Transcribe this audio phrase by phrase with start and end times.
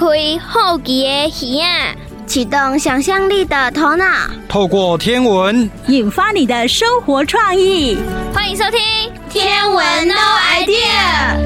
[0.00, 0.06] 开
[0.38, 1.94] 好奇的耳啊，
[2.26, 4.06] 启动想象力的头脑，
[4.48, 7.98] 透过天文引发你的生活创意。
[8.32, 8.80] 欢迎收听
[9.28, 10.14] 《天文 No
[10.54, 11.36] Idea》。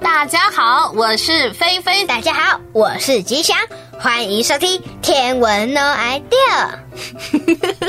[0.00, 2.04] 大家好，我是菲菲。
[2.04, 3.56] 大家好，我是吉祥。
[3.96, 6.66] 欢迎收听《天文 No Idea》。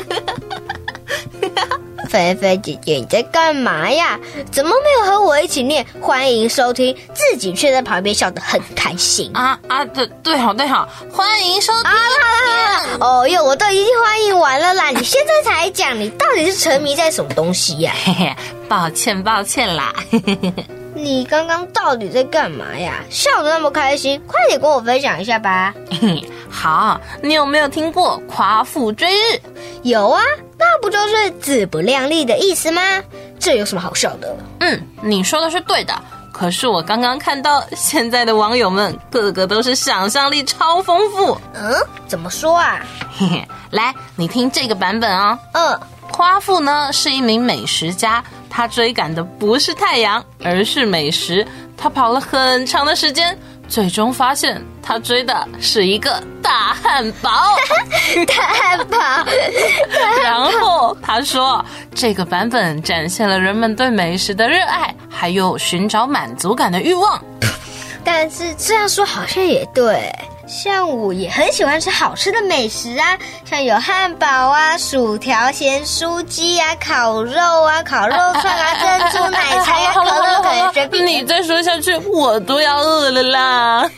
[2.12, 4.20] 菲菲姐姐，你在干嘛呀？
[4.52, 5.86] 怎么没有和我一起念？
[6.02, 9.86] 欢迎收听，自己却在旁边笑得很开心啊啊！
[9.86, 11.84] 对对好对好，欢迎收听。
[11.84, 17.94] 好了好了好了，哦哟，我都已经欢迎完了啦，你现在才讲，你到底是沉迷在什么东西呀？
[18.04, 18.36] 嘿嘿，
[18.68, 19.94] 抱歉抱歉啦。
[21.02, 23.04] 你刚刚到底在干嘛呀？
[23.10, 25.74] 笑得那么开心，快点跟我分享一下吧。
[26.48, 29.42] 好，你有没有听过夸父追日？
[29.82, 30.22] 有啊。
[30.60, 32.82] 那不就是自不量力的意思吗？
[33.40, 34.38] 这有什么好笑的？
[34.60, 35.94] 嗯，你说的是对的。
[36.32, 41.38] 可是我刚刚看到现在的网友们个个都是想象力超丰富。
[41.54, 41.74] 嗯，
[42.08, 42.80] 怎么说啊？
[43.16, 45.38] 嘿嘿，来，你听这个版本哦。
[45.54, 45.80] 嗯，
[46.12, 51.46] 夸父呢是一名美食家，他追赶的不是太阳，而是美食。
[51.78, 53.38] 他跑了很长的时间。
[53.72, 57.56] 最终发现，他追的是一个大汉堡。
[58.28, 58.98] 大汉堡。
[60.22, 61.64] 然后他说，
[61.96, 67.24] 这个版本展现了人们对美食的热爱，还有寻找满足感的欲望。
[68.04, 70.14] 但是这样说好像也对。
[70.52, 73.18] 像我也很喜欢吃好吃的美食啊，
[73.50, 81.08] 像有汉堡啊、薯条、咸酥鸡啊、烤肉啊、烤肉串啊、珍珠奶茶呀、 可乐可随便。
[81.08, 83.90] 你再说下去，我都要饿了啦！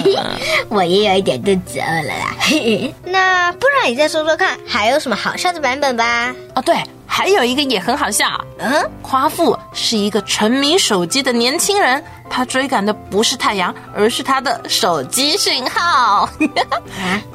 [0.70, 2.34] 我也有一点肚子饿了啦。
[3.04, 6.34] 那不然你再说说看，还有什么好笑的版本吧？
[6.54, 6.74] 哦，对。
[7.08, 8.26] 还有一个也很好笑，
[8.58, 16.28] 嗯，夸父是一个沉迷手机的年轻人，他追赶的不是太阳，而是他的手机讯号。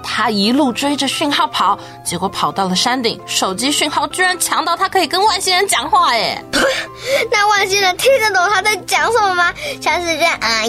[0.02, 6.40] 他一路追着讯号跑，结果跑到了山顶，手机讯号居然强到他可以跟外星人讲话，哎，
[7.32, 9.52] 那外星人听得懂他在讲什么吗？
[9.82, 10.62] 像是这样啊，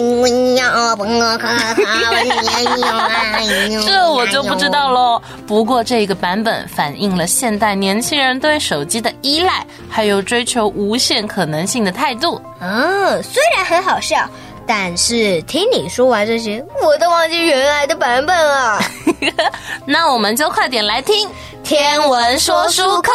[3.85, 5.21] 这我就不知道喽。
[5.45, 12.41] 不过这个版本反映了现代年轻人对手机的依赖，还有追求无限可能性的态度。
[12.59, 14.29] 嗯，虽然很好笑，
[14.65, 18.79] 但是听你说完这些，我都忘记原来的版本了。
[19.85, 21.29] 那我们就快点来听
[21.63, 23.11] 天文说书课，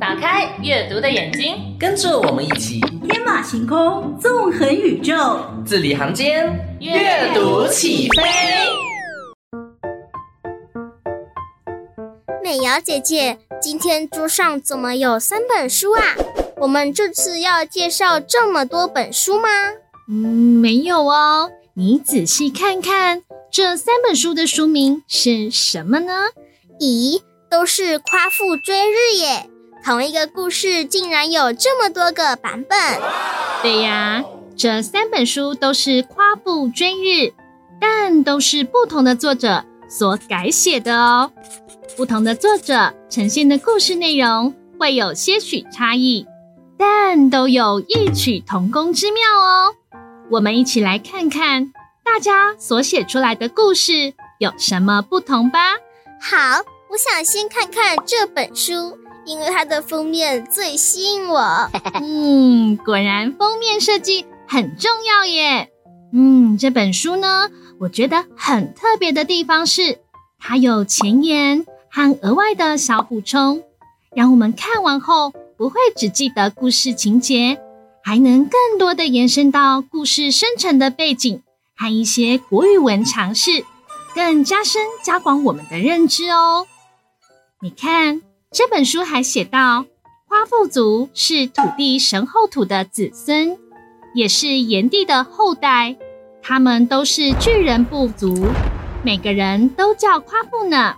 [0.00, 6.46] 打开阅读的眼睛，跟着我们一起天马行空，纵横宇宙，字里行间，
[6.80, 8.91] 阅读起飞。
[12.42, 16.02] 美瑶姐姐，今天桌上怎么有三本书啊？
[16.56, 19.48] 我们这次要介绍这么多本书吗？
[20.08, 21.48] 嗯，没有哦。
[21.74, 26.24] 你仔细看看，这三本书的书名是什么呢？
[26.80, 29.48] 咦，都是夸父追日耶！
[29.84, 32.76] 同一个故事竟然有这么多个版本。
[33.62, 34.24] 对呀，
[34.56, 37.34] 这三本书都是夸父追日，
[37.80, 41.30] 但都是不同的作者所改写的哦。
[41.96, 46.26] 不同的作者呈现的故事内容会有些许差异，
[46.78, 49.74] 但都有异曲同工之妙哦。
[50.30, 51.72] 我们一起来看看
[52.04, 55.58] 大家所写出来的故事有什么不同吧。
[56.20, 61.70] 好，我想先看看这本书，因为它的封面最吸引我。
[62.00, 65.68] 嗯，果然封面设计很重要耶。
[66.14, 67.50] 嗯，这本书呢，
[67.80, 69.98] 我觉得很特别的地方是
[70.38, 71.66] 它有前言。
[71.94, 73.62] 和额外的小补充，
[74.16, 77.60] 让我们看完后不会只记得故事情节，
[78.02, 81.42] 还能更多的延伸到故事生成的背景
[81.76, 83.62] 和一些国语文常识，
[84.14, 86.66] 更加深加广我们的认知哦。
[87.60, 89.84] 你看这本书还写到，
[90.28, 93.58] 夸父族是土地神后土的子孙，
[94.14, 95.96] 也是炎帝的后代，
[96.42, 98.46] 他们都是巨人部族，
[99.04, 100.96] 每个人都叫夸父呢。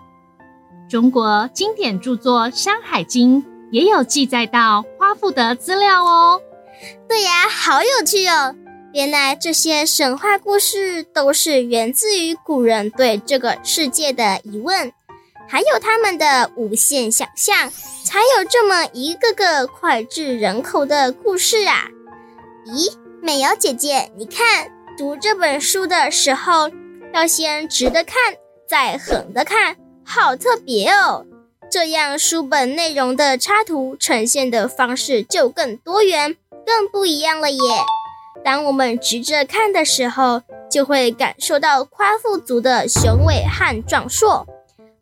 [0.95, 3.43] 中国经典著作《山海经》
[3.73, 6.41] 也有记载到夸父的资料哦。
[7.09, 8.55] 对呀，好有趣哦！
[8.93, 14.93] 原来这些神话故事都是源自于古人对这个世界的疑问，
[15.49, 17.73] 还有他们的无限想象，
[18.05, 21.89] 才有这么一个个脍炙人口的故事啊！
[22.69, 26.71] 咦，美瑶姐姐，你看，读这本书的时候，
[27.13, 28.17] 要先直的看，
[28.69, 29.77] 再横的看。
[30.05, 31.27] 好特别哦！
[31.71, 37.59] 这样书本内容的插图呈现的方式就更多元、更不一样了耶。
[38.45, 44.47] 当我们直着看的时候，就会感受到夸父族的雄伟和壮硕；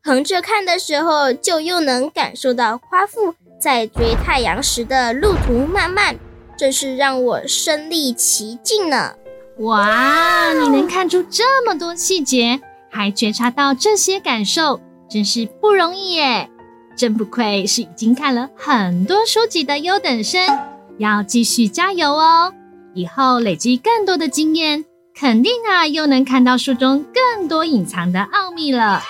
[0.02, 6.16] 横着看的时候，就又能感受到夸父在追太阳时的路途漫漫，
[6.56, 9.14] 真是让我身历其境呢。
[9.58, 12.60] 哇，你能看出这么多细节，
[12.90, 14.80] 还觉察到这些感受，
[15.12, 16.48] 真是不容易耶！
[16.96, 20.58] 真不愧是已经看了很多书籍的优等生，
[20.96, 22.54] 要继续加油哦！
[22.94, 29.02] 以后累积更多的经验，肯定啊又能看到书中更多隐藏的奥秘了。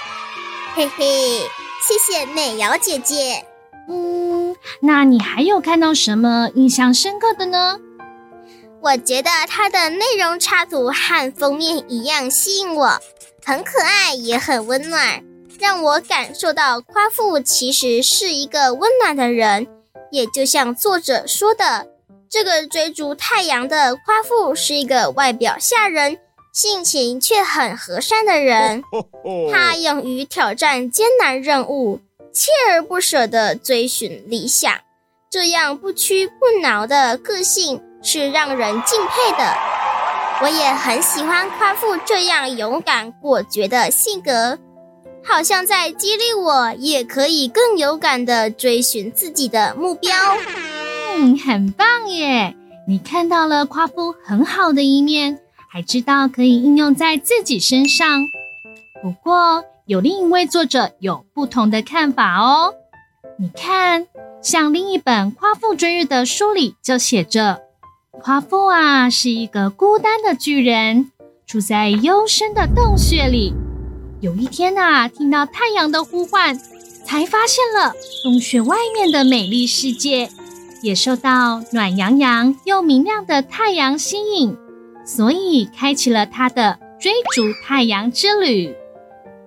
[0.74, 1.04] 嘿嘿，
[1.86, 3.46] 谢谢美瑶姐姐。
[3.88, 7.78] 嗯，那你还有看到什么印象深刻的呢？
[8.80, 12.98] 我觉得它的内容插图和封面一样吸引我，
[13.44, 15.22] 很可爱，也很温暖，
[15.62, 19.68] 让我感受到夸父其实是一个温暖的人。
[20.10, 21.86] 也就像作者说的，
[22.28, 26.18] 这个追逐太阳的夸父是一个外表吓人、
[26.52, 28.82] 性情却很和善的人。
[29.52, 32.00] 他勇于挑战艰难任务，
[32.34, 34.80] 锲而不舍地追寻理想，
[35.30, 37.80] 这样不屈不挠的个性。
[38.04, 39.54] 是让人敬佩的，
[40.42, 44.58] 我也很喜欢夸父这样勇敢果决的性格，
[45.24, 50.12] 好像在激励我，也可以更勇敢地追寻自己的目标。
[51.16, 52.56] 嗯，很棒耶！
[52.88, 55.38] 你看到了夸父很好的一面，
[55.70, 58.22] 还知道可以应用在自己身上。
[59.02, 62.74] 不过，有另一位作者有不同的看法哦。
[63.38, 64.06] 你看，
[64.42, 67.60] 像另一本《夸父追日》的书里就写着。
[68.20, 71.10] 夸父啊，是一个孤单的巨人，
[71.46, 73.54] 住在幽深的洞穴里。
[74.22, 76.56] 有一天啊，听到太阳的呼唤，
[77.04, 77.92] 才发现了
[78.22, 80.30] 洞穴外面的美丽世界，
[80.80, 84.56] 也受到暖洋洋又明亮的太阳吸引，
[85.04, 88.72] 所以开启了他的追逐太阳之旅。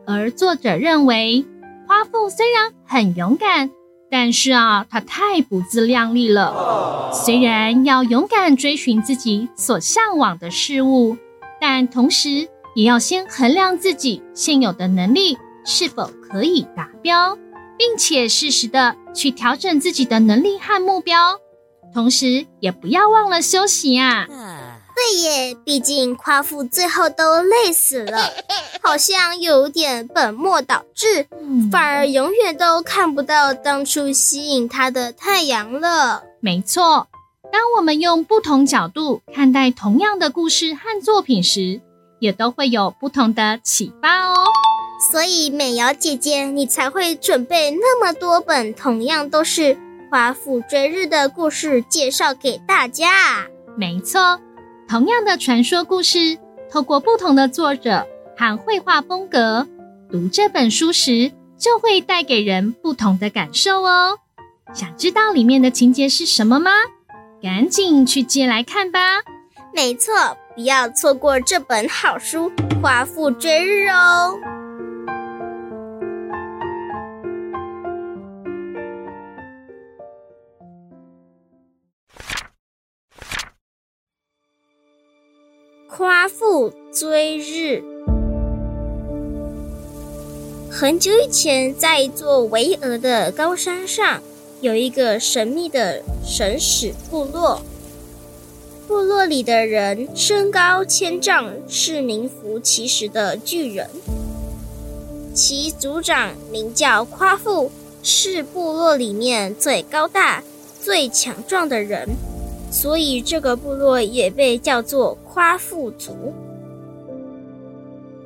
[0.06, 1.45] 而作者认为，
[1.88, 3.72] 夸父虽然很勇敢。
[4.12, 7.12] 但是啊，他太不自量力了。
[7.12, 11.18] 虽然要勇敢追寻自己所向往的事物，
[11.60, 17.38] 但同时也要先衡量自己现有的能力是否可以达标，
[17.77, 21.39] 并且适时的去调整自己的能力和目标。
[21.94, 24.27] 同时，也不要忘了休息啊。
[24.27, 28.30] 对耶，毕竟夸父最后都累死了，
[28.81, 31.27] 好像有点本末倒置，
[31.72, 36.24] 反而永远都看不到当初吸引他的太阳了。
[36.39, 37.07] 没错，
[37.51, 41.81] 当我们用不同角度看待同样的故事和作品时，
[42.19, 44.33] 也都会有不同的启发哦。
[45.12, 49.77] 所以美瑶姐姐，你才会准备那么多本同样都是
[50.09, 53.47] 华府追日的故事介绍给大家。
[53.77, 54.39] 没错。
[54.88, 56.38] 同样的传说故事，
[56.71, 58.07] 透过不同的作者
[58.38, 59.67] 和绘画风格，
[60.12, 64.19] 读这本书时就会带给人不同的感受哦。
[64.73, 66.71] 想知道里面的情节是什么吗？
[67.41, 69.00] 赶紧去借来看吧！
[69.73, 70.13] 没错，
[70.56, 72.50] 不要错过这本好书
[72.81, 74.40] 《夸父追日》哦。
[85.89, 87.84] 夸父追日。
[90.72, 94.22] 很久以前，在一座巍峨的高山上，
[94.62, 97.62] 有一个神秘的神使部落。
[98.88, 103.89] 部落里的人身高千丈，是名副其实的巨人。
[105.34, 107.72] 其族长名叫夸父，
[108.04, 110.44] 是部落里面最高大、
[110.80, 112.10] 最强壮的人。
[112.72, 116.34] 所以这个部落也被叫做夸父族。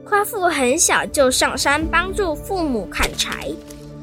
[0.03, 3.51] 夸父很小就上山帮助父母砍柴，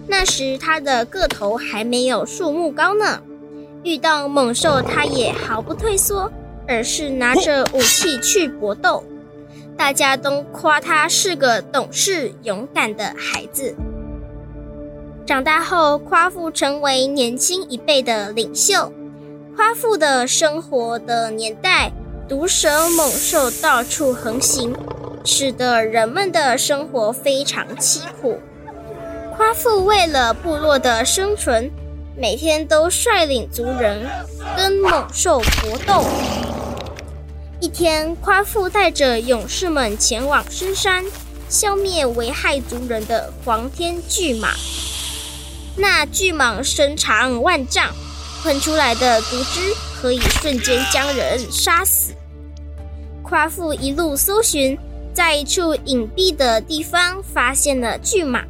[0.06, 3.20] 那时他的个头还没有树木高呢。
[3.82, 6.30] 遇到猛兽，他也毫不退缩，
[6.66, 9.04] 而是拿着武器去搏斗。
[9.76, 13.74] 大家都夸他是个懂事勇敢的孩子。
[15.26, 18.92] 长大后，夸父成为年轻一辈的领袖。
[19.54, 21.92] 夸父的生活的年代，
[22.28, 24.74] 毒蛇猛兽到处横行，
[25.24, 28.38] 使得人们的生活非常凄苦。
[29.36, 31.70] 夸父为了部落的生存，
[32.16, 34.06] 每天都率领族人
[34.56, 36.04] 跟猛兽搏斗。
[37.60, 41.04] 一天，夸父带着勇士们前往深山，
[41.48, 44.48] 消灭危害族人的黄天巨蟒。
[45.76, 47.90] 那巨蟒身长万丈。
[48.42, 52.12] 喷出来的毒汁可以瞬间将人杀死，
[53.20, 54.78] 夸父一路搜寻，
[55.12, 58.44] 在一处隐蔽的地方发现了巨蟒。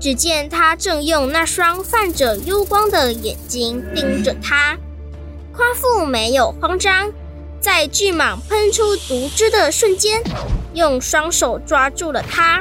[0.00, 4.76] 只见他正用那双泛着幽光的眼睛盯着他。
[5.52, 7.08] 夸父没有慌张，
[7.62, 10.20] 在巨蟒喷出毒汁的瞬间，
[10.74, 12.60] 用双手抓住了它。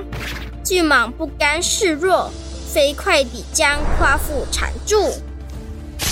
[0.63, 2.31] 巨蟒不甘示弱，
[2.71, 5.11] 飞快地将夸父缠住。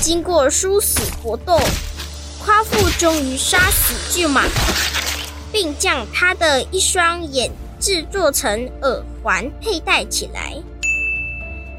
[0.01, 1.59] 经过殊死搏斗，
[2.43, 4.47] 夸父终于杀死巨蟒，
[5.51, 10.55] 并将他的一双眼制作成耳环佩戴起来。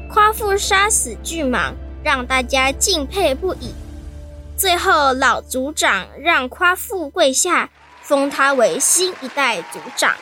[0.07, 3.73] 夸父杀死巨蟒，让大家敬佩不已。
[4.61, 7.71] 最后，老族长让夸父跪下，
[8.03, 10.13] 封他为新一代族长。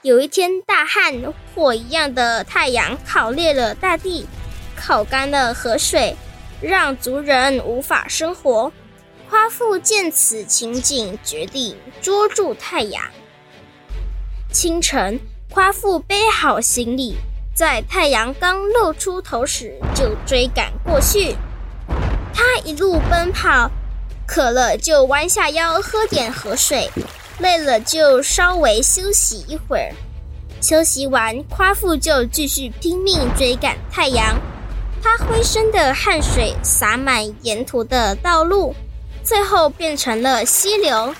[0.00, 1.12] 有一天，大旱，
[1.54, 4.26] 火一样的太阳烤裂了大地，
[4.74, 6.16] 烤干了河水，
[6.62, 8.72] 让族人无法生活。
[9.28, 13.04] 夸父见此情景，决定捉住太阳。
[14.50, 17.16] 清晨，夸父背好行李。
[17.54, 21.36] 在太阳刚露出头时，就追赶过去。
[22.34, 23.70] 他一路奔跑，
[24.26, 26.90] 渴了就弯下腰喝点河水，
[27.38, 29.92] 累了就稍微休息一会儿。
[30.60, 34.34] 休息完，夸父就继续拼命追赶太阳。
[35.02, 38.74] 他挥身的汗水洒满沿途的道路，
[39.22, 41.14] 最后变成了溪流。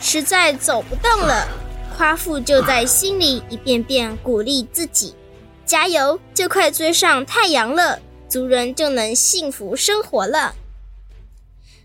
[0.00, 1.48] 实在走不动了，
[1.96, 5.14] 夸父就在心里一遍遍鼓励自己。
[5.64, 7.98] 加油，就快追上太阳了，
[8.34, 10.56] 族人就能幸福生活了。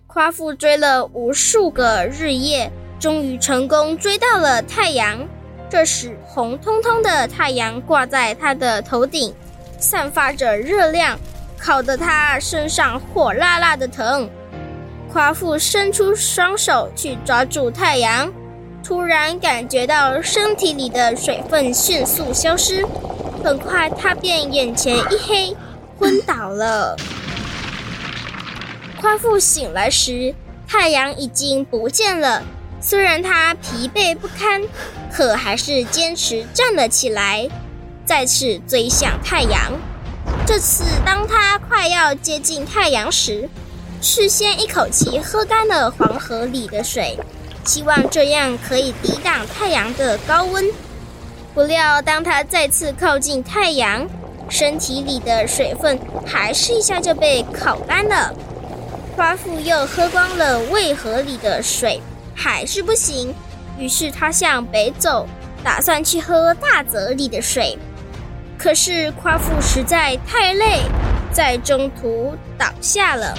[0.07, 5.19] 夸父追了无数个日夜，终于成功追到了太阳。
[5.69, 9.31] 这时，红彤彤的太阳挂在他的头顶，
[9.77, 11.19] 散发着热量，
[11.55, 14.27] 烤得他身上火辣辣的疼。
[15.13, 18.33] 夸父伸出双手去抓住太阳，
[18.83, 22.83] 突然感觉到身体里的水分迅速消失。
[23.43, 25.55] 很快，他便眼前一黑，
[25.99, 26.95] 昏倒了。
[28.99, 30.33] 夸父醒来时，
[30.65, 32.41] 太阳已经不见了。
[32.81, 34.61] 虽然他疲惫不堪，
[35.11, 37.49] 可还是坚持站了起来，
[38.05, 39.73] 再次追向太阳。
[40.47, 43.49] 这次，当他快要接近太阳时，
[44.01, 47.19] 事先一口气喝干了黄河里的水，
[47.65, 50.65] 希望这样可以抵挡太阳的高温。
[51.53, 54.07] 不料，当他再次靠近太阳，
[54.49, 58.33] 身体里的水分还是一下就被烤干了。
[59.15, 62.01] 夸父又喝光了渭河里的水，
[62.33, 63.33] 还是不行。
[63.77, 65.27] 于是他向北走，
[65.63, 67.77] 打算去喝大泽里的水。
[68.57, 70.81] 可是夸父实在太累，
[71.31, 73.37] 在中途倒下了。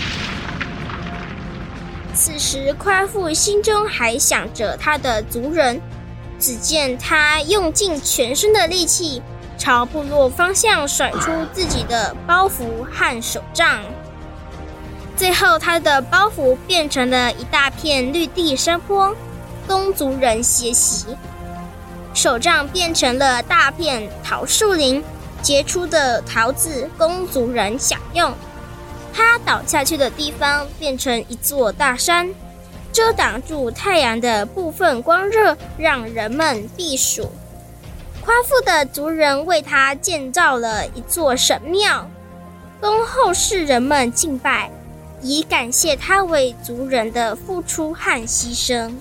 [2.15, 5.81] 此时，夸父心中还想着他的族人。
[6.39, 9.21] 只见他用尽全身的力气，
[9.61, 13.79] 朝部落方向甩出自己的包袱和手杖。
[15.19, 19.15] 最后，他的包袱变成了一大片绿地山坡，
[19.69, 21.15] 供族人歇息；
[22.15, 25.05] 手杖变成了大片桃树林，
[25.43, 28.33] 结出的桃子供族人享用。
[29.13, 32.33] 他倒下去的地方变成一座大山。
[32.93, 37.31] 遮挡住太阳的部分光热，让人们避暑。
[38.31, 42.09] 夸父的族人为他建造了一座神庙，
[42.81, 44.71] 供后世人们敬拜，
[45.21, 48.93] 以感谢他为族人的付出和牺牲。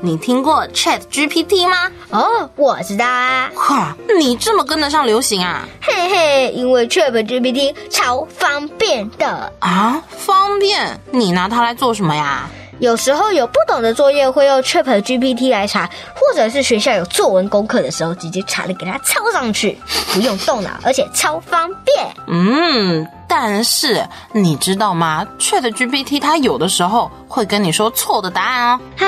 [0.00, 1.90] 你听过 Chat GPT 吗？
[2.10, 3.50] 哦，我知道啊。
[3.54, 5.66] 哈，你这么跟得上流行啊？
[5.80, 10.02] 嘿嘿，因为 Chat GPT 超方便的啊！
[10.08, 10.98] 方便？
[11.10, 12.48] 你拿它来做什么呀？
[12.82, 19.78] 有时候有不懂的作业会用 Chat GPT 来查，或者是学校有作文功课的时候，直接查了给它抄上去，
[20.12, 22.04] 不用动脑，而且超方便。
[22.26, 23.06] 嗯。
[23.28, 28.80] 但是你知道吗？ChatGPT 它有的时候会跟你说错的答案哦。
[28.98, 29.06] 啊，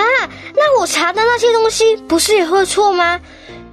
[0.55, 3.21] 那我查的那些东西不是也会错吗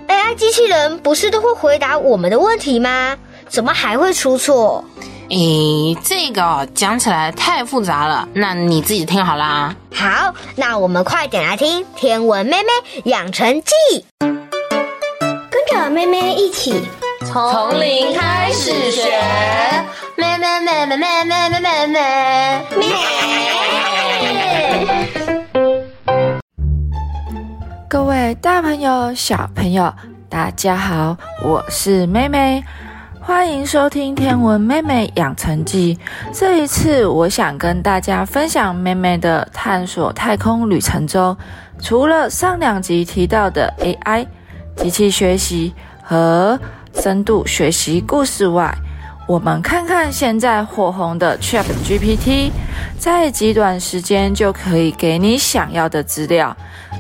[0.08, 3.16] ？AI 机器人不是都会回答我们的问题吗？
[3.48, 4.84] 怎么还会出错？
[5.32, 9.74] 诶，这个讲起来太复杂了，那你自己听好啦。
[9.94, 12.68] 好，那我们快点来听《天文妹妹
[13.06, 13.72] 养成记》，
[14.20, 16.84] 跟着妹妹一起
[17.26, 19.10] 从零开始学。
[20.18, 21.96] 妹妹妹妹妹妹妹妹妹
[22.76, 22.86] 妹！
[27.88, 29.94] 各位大朋友、小朋友，
[30.30, 32.62] 大家好，我是妹妹，
[33.34, 35.96] 欢迎收听《天文妹妹养成记》。
[36.38, 41.36] 这一次，我想跟大家分享妹妹的探索太空旅程中，
[41.82, 44.28] 除了上两集提到的 AI、
[44.76, 45.74] 机器学习
[46.04, 46.60] 和
[46.94, 48.78] 深度学习故事外，
[49.26, 52.52] 我们看看现在火红的 ChatGPT，
[53.00, 56.56] 在极短时间就可以给你想要的资料。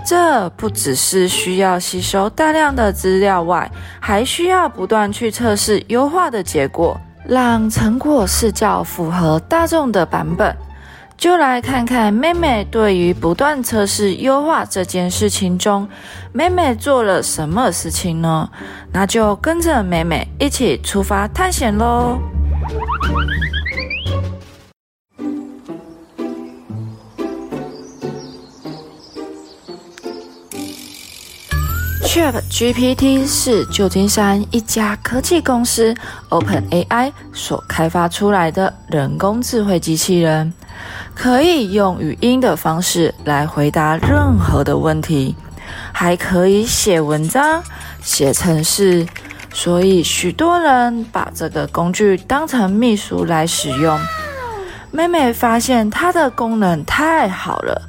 [0.05, 10.55] 这不只是需要吸收大量的资料外，还需要不断去测试优化的结果，让成果是较符合大众的版本。
[11.17, 15.87] 就来看看妹妹对于不断测试优化这件事情中，
[16.33, 18.49] 妹妹做了什么事情呢？
[18.91, 22.17] 那就跟着妹妹一起出发探险喽
[32.11, 35.95] ！ChatGPT 是旧金山一家科技公司
[36.27, 40.51] OpenAI 所开发出来的人工智慧机器人，
[41.15, 45.33] 可以用语音的方式来回答任何的问题。
[45.93, 47.63] 还可以写文章、
[48.01, 49.07] 写程式，
[49.53, 53.97] 所以许多人把这个工具当成秘书来使用。
[54.91, 57.81] 妹妹发现它的功能太好了，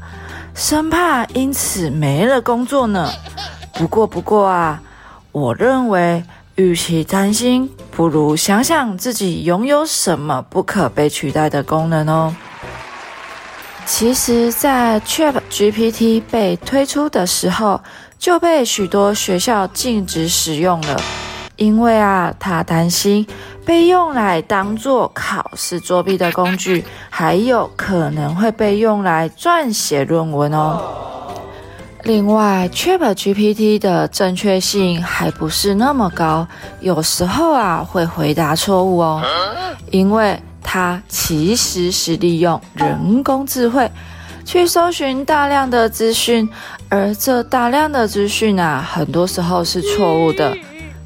[0.54, 3.10] 生怕因此没了工作呢。
[3.74, 4.80] 不过，不过啊，
[5.32, 6.22] 我认为，
[6.56, 12.34] 与其担心，不如想想自己拥有什么不可被取代的功能哦。
[13.84, 17.80] 其实，在 ChatGPT 被推出的时候，
[18.18, 21.00] 就被许多学校禁止使用了，
[21.56, 23.26] 因为啊，他担心
[23.64, 30.80] 被用来当做考试作弊的工具，还有可能会被用来撰写论文哦。
[32.04, 36.46] 另外，ChatGPT 的正确性还不是那么高，
[36.80, 39.22] 有时候啊会回答错误哦，
[39.90, 40.40] 因为。
[40.64, 43.90] 它其实是利用人工智慧
[44.44, 46.48] 去搜寻大量的资讯，
[46.88, 50.56] 而这大量的资讯啊，很多时候是错误的。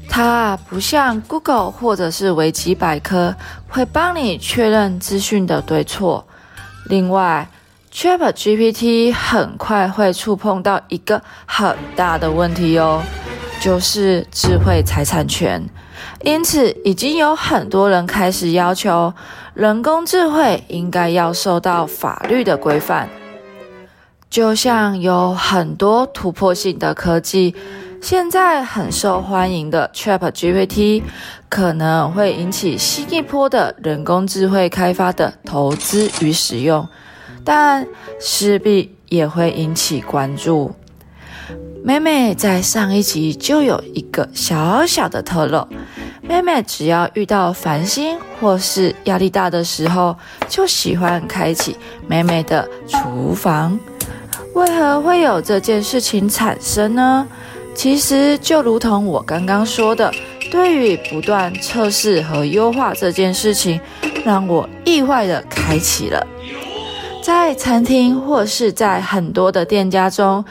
[0.07, 3.35] 它不像 Google 或者是维基百科
[3.67, 6.25] 会帮你确认资讯的对错。
[6.85, 7.45] 另外
[7.97, 13.01] ，ChatGPT 很快会触碰到一个很大的问题哦，
[13.59, 15.67] 就是智慧财产权。
[16.21, 19.11] 因此，已经有很多人开始要求
[19.55, 23.09] 人工智慧应该要受到法律的规范。
[24.29, 27.55] 就像有很多突破性的科技，
[27.99, 31.01] 现在很受欢迎的 ChatGPT，
[31.49, 36.87] 可能会引起新一波的人工智慧开发的投资与使用，
[37.47, 37.87] 但
[38.19, 40.69] 势必也会引起关注。
[41.81, 45.65] 妹妹在上一集就有一个小小的透露。
[46.21, 50.13] 妹妹只要遇到烦心或是压力大的时候，
[50.49, 53.79] 就喜欢开启妹妹的厨房。
[54.53, 57.25] 为何会有这件事情产生呢？
[57.73, 60.11] 其实就如同我刚刚说的，
[60.51, 63.79] 对于不断测试和优化这件事情，
[64.25, 66.27] 让我意外的开启了。
[67.27, 70.45] 在餐厅或是在很多的店家中，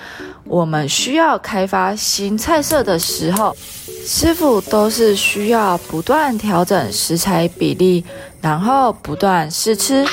[0.45, 3.57] 我们需要开发新菜色的时候，
[4.05, 8.05] 师傅都是需要不断调整食材比例，
[8.43, 10.05] 然后不断试吃，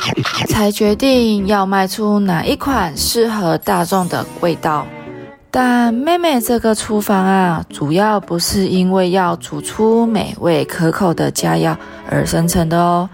[0.47, 4.87] 才决定要卖出哪一款适合大众的味道。
[5.51, 11.75] 但妹妹这个厨房啊，主要不是因为要煮出美味可口的佳肴
[12.09, 13.09] 而生成的哦，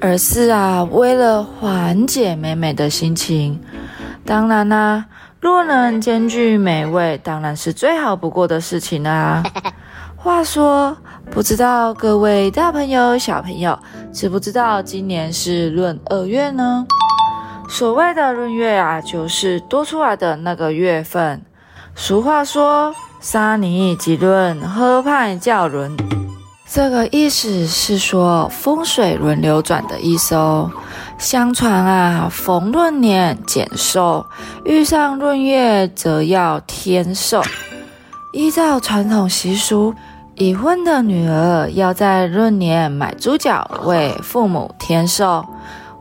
[0.00, 3.60] 而是啊，为了缓解美美的心情。
[4.24, 5.06] 当然啦、
[5.40, 9.44] 若能兼具美味，当然是最好不过的事情啦、啊。
[10.16, 10.96] 话说，
[11.30, 13.78] 不知道各位大朋友、小朋友
[14.12, 16.84] 知不知道今年是闰二月呢？
[17.68, 21.42] 所谓的闰月啊，就是多出来的那个月份。
[21.94, 25.96] 俗话说“三年一闰，合拍叫轮”，
[26.68, 30.70] 这个意思是说风水轮流转的意思哦。
[31.18, 34.26] 相传啊，逢闰年减寿，
[34.64, 37.42] 遇上闰月则要添寿。
[38.32, 39.94] 依照传统习俗。
[40.38, 45.42] 已婚的女儿要在闰年买猪脚为父母添寿。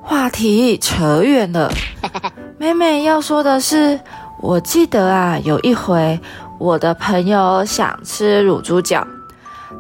[0.01, 1.71] 话题扯远了，
[2.59, 3.97] 妹妹要说的是，
[4.41, 6.19] 我记得啊，有一回
[6.59, 9.07] 我的朋友想吃卤猪脚，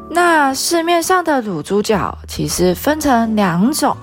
[0.09, 3.95] 那市面上的卤猪脚其实分成两种，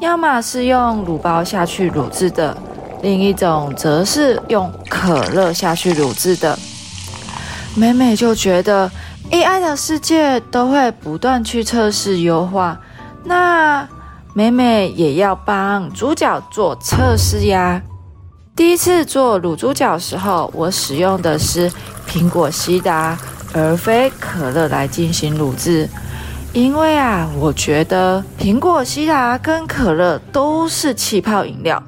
[0.00, 2.56] 要么是用卤包下去卤制的，
[3.02, 6.58] 另一种则是用可乐下去卤制的。
[7.74, 8.90] 美美就觉得。
[9.30, 12.80] AI 的世界都会不断去测试优化，
[13.24, 13.86] 那
[14.32, 17.82] 美美也要帮主角做测试呀。
[18.56, 21.70] 第一次做卤猪脚时候，我使用的是
[22.08, 23.18] 苹果西达，
[23.52, 25.88] 而非可乐来进行卤制，
[26.52, 31.82] 因为啊，我觉得苹果西达跟可乐都是气泡饮料，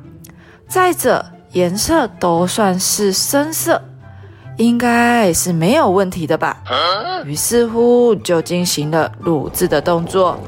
[0.68, 3.80] 再者颜色都算是深色，
[4.56, 6.56] 应该是没有问题的吧。
[7.24, 10.38] 于是乎就进行了卤制的动作，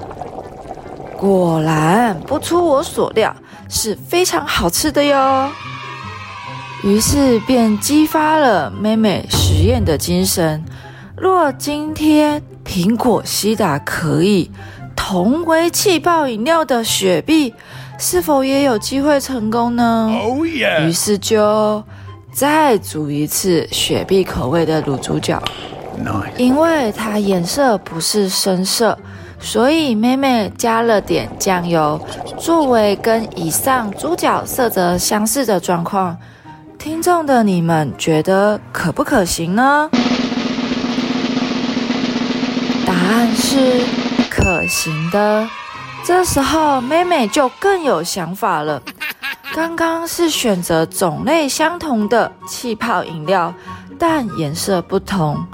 [1.17, 3.35] 果然不出我所料，
[3.69, 5.51] 是非常好吃的哟。
[6.83, 10.65] 于是便激发了妹妹实验的精神。
[11.23, 14.51] 若今天苹果西打可以
[14.97, 17.55] 同为气泡饮料的雪碧，
[17.97, 20.85] 是否也有机会成功呢？Oh yeah.
[20.85, 21.81] 于是就
[22.33, 25.41] 再煮一次雪碧口味的卤猪脚。
[26.05, 26.37] Nice.
[26.39, 28.99] 因为它颜色不是深色，
[29.39, 32.01] 所以妹妹加了点酱油，
[32.37, 36.19] 作为跟以上猪脚色泽相似的状况。
[36.77, 39.89] 听众的你们觉得可不可行呢？
[43.03, 43.85] 答案是
[44.31, 45.49] 可行的。
[46.05, 48.81] 这时候妹妹就更有想法了。
[49.53, 53.53] 刚刚是选择种类相同的气泡饮料，
[53.99, 55.45] 但颜色不同。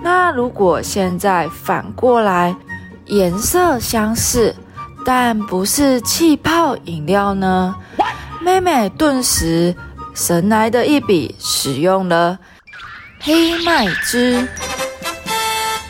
[0.00, 2.56] 那如果现在反过来，
[3.04, 4.56] 颜色相似，
[5.04, 7.76] 但不是气泡饮料呢？
[8.40, 9.76] 妹妹顿时。
[10.14, 12.38] 神来的一笔，使用了
[13.18, 14.46] 黑麦汁，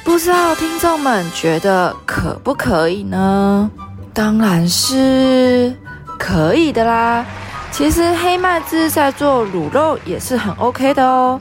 [0.04, 3.70] 不知道听众们觉得可不可以呢？
[4.12, 5.74] 当然是
[6.18, 7.24] 可以的啦。
[7.72, 11.40] 其实黑麦汁在做卤肉也是很 OK 的哦。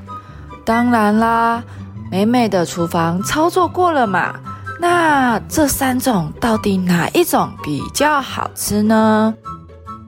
[0.66, 1.62] 当然啦，
[2.10, 4.34] 美美的厨房操作过了嘛。
[4.80, 9.34] 那这三种到底哪一种比较好吃呢？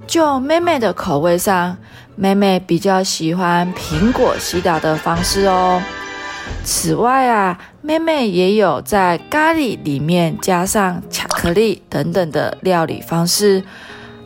[0.08, 1.78] 就妹妹的口味上。
[2.18, 5.82] 妹妹比较喜欢苹果西打的方式哦。
[6.64, 13.64] 此外啊，妹妹也有在咖喱里面加上巧克力等等的料理方式。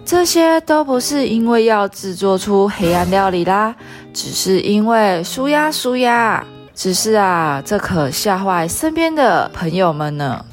[0.06, 3.76] 这些都不是因为要制作出黑暗料理啦，
[4.13, 6.41] 只是因为舒压舒压。
[6.74, 10.45] 只是啊，这可吓坏身边的朋友们呢。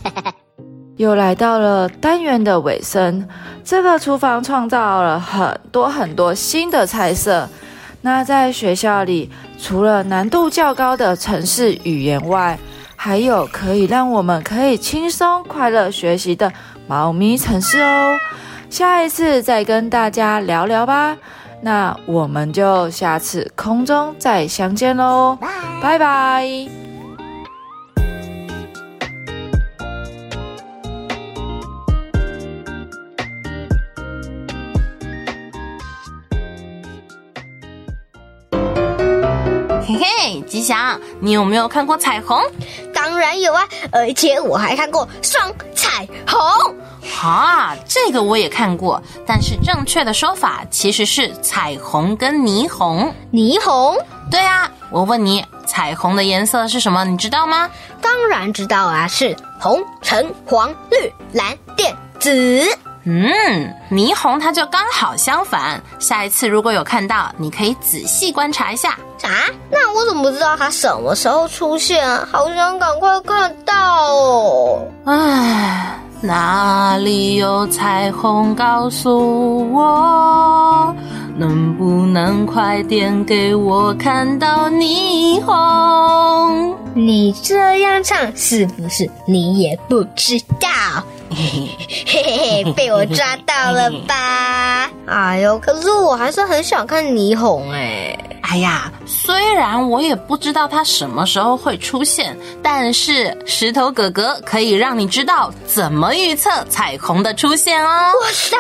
[0.99, 3.25] 又来到了单元的尾声，
[3.63, 7.49] 这个厨房创造了很多很多新的菜色。
[8.01, 12.59] 那在学校里，除了难度较高的城市语言外，
[13.07, 16.53] 还有可以让我们可以轻松快乐学习的
[16.89, 18.19] 猫咪城市哦。
[18.69, 21.17] 下一次再跟大家聊聊吧。
[21.63, 25.39] 那我们就下次空中再相见喽，
[25.81, 26.45] 拜拜。
[39.89, 42.37] 嘿嘿，吉祥，你有没有看过彩虹？
[43.07, 46.75] 当然有啊，而且我还看过双彩虹。
[47.23, 53.15] 啊，这个我也看过，但是正确的说法其实是彩虹跟霓虹。
[53.33, 53.97] 霓虹？
[54.29, 57.05] 对啊，我问你，彩虹的颜色是什么？
[57.05, 57.71] 你知道吗？
[58.03, 62.67] 当然知道啊，是红、橙、黄、绿、蓝、靛、紫。
[63.09, 65.81] 嗯，霓虹它就刚好相反。
[66.01, 68.99] 下一次如果有看到，你可以仔细观察一下。
[69.17, 69.29] 啥？
[69.71, 72.05] 那我怎么不知道它什么时候出现？
[72.27, 74.83] 好想赶快看到哦！
[75.05, 78.53] 唉，哪里有彩虹？
[78.57, 80.95] 告诉我，
[81.39, 86.75] 能不能快点给我看到霓虹？
[86.95, 90.69] 你这样唱，是不是你也不知道？
[91.29, 94.91] 嘿嘿嘿嘿，被我抓到了吧？
[95.07, 98.19] 哎呦，可是我还是很想看霓虹哎。
[98.49, 107.89] 哎呀，虽然我也不知道它什么时候会出现，但是石头哥哥可以让你知道怎么预测彩虹的出现哦。
[107.89, 108.57] 哇塞，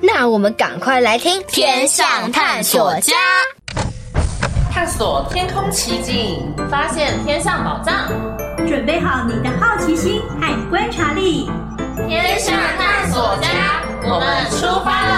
[0.00, 3.12] 那我们赶快来听《天象探索家》，
[4.72, 8.08] 探索天空奇境，发现天上宝藏，
[8.66, 11.50] 准备好你的好奇心和观察力。
[12.08, 15.16] 天上探索家，我们出发喽！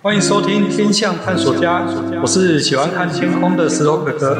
[0.00, 1.80] 欢迎收听《天象探索家》，
[2.22, 4.38] 我是喜欢看天空的石头哥哥。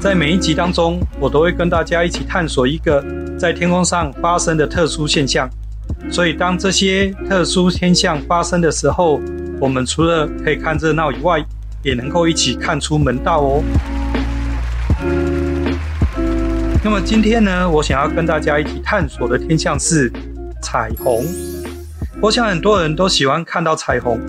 [0.00, 3.04] 在每一集当中，我都会跟大家一起探索一个
[3.36, 5.50] 在天空上发生的特殊现象。
[6.08, 9.20] 所以当这些特殊天象发生的时候，
[9.58, 11.44] 我们除了可以看热闹以外，
[11.82, 13.64] 也能够一起看出门道哦。
[16.84, 20.12] 那么今天呢，我想要跟大家一起探索的天象是
[20.62, 21.26] 彩虹。
[22.20, 24.20] 我想很多人都喜欢看到彩虹，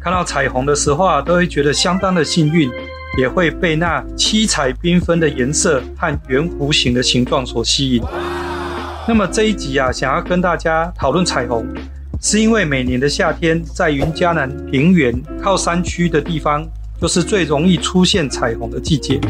[0.00, 2.70] 看到彩虹的时候啊，都会觉得相当的幸运，
[3.18, 8.02] 也会被那七彩缤纷的颜色和圆弧形的形状所吸引。
[9.08, 11.66] 那么这一集啊，想要跟大家讨论彩虹，
[12.20, 16.64] 是因为每年的夏天，在云嘉南平原靠山区的地方，
[17.00, 19.20] 就是最容易出现彩虹的季节。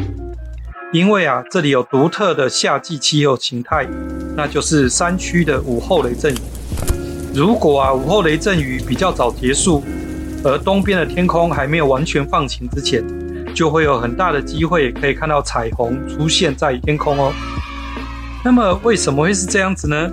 [0.92, 3.88] 因为啊，这里有独特的夏季气候形态，
[4.36, 6.38] 那就是山区的午后雷阵雨。
[7.32, 9.84] 如果啊，午后雷阵雨比较早结束，
[10.42, 13.04] 而东边的天空还没有完全放晴之前，
[13.54, 17.32] 就会有很大的机会可以看到彩虹出现在天空哦。
[18.44, 20.10] 那么为什么会是这样子呢？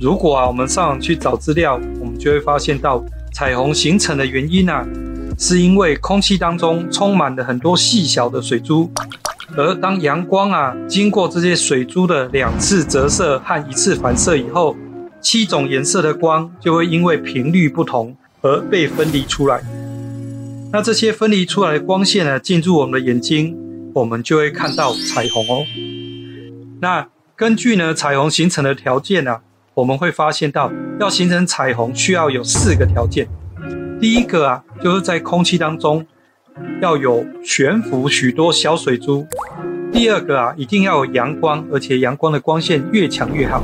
[0.00, 4.86] 如果啊，我们上网去找资料，我们就会发现到彩虹形成的原因啊，
[5.38, 8.90] 是因为空气当中充满了很多细小的水珠，
[9.56, 14.76] 而当阳光啊经过这些水珠的两次折射和一次反射以后。
[15.20, 19.62] 七种颜色的光就会因为频率不同而被分离出来。
[20.74, 23.56] 那这些分离出来的光线呢，进入我们的眼睛，
[23.94, 25.64] 我们就会看到彩虹哦。
[26.80, 27.06] 那
[27.36, 29.40] 根据呢彩虹形成的条件啊，
[29.74, 33.28] 我们会发现到要形成彩虹需要有四个条件。
[34.00, 36.04] 第一个啊，就是在空气当中
[36.82, 39.24] 要有悬浮许多小水珠。
[39.92, 43.62] 第二个啊，一定要有阳光，而且阳光的光线越强越好。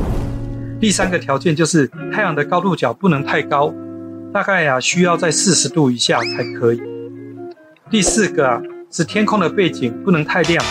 [0.80, 3.74] 第三个条件就是太阳的高度角不能太高，
[4.32, 6.80] 大概啊需要在四十度以下才可以。
[7.90, 10.64] 第四个啊是天空的背景不能太亮。